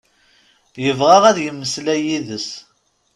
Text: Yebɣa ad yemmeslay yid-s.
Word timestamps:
Yebɣa 0.83 1.17
ad 1.29 1.37
yemmeslay 1.41 2.01
yid-s. 2.07 2.49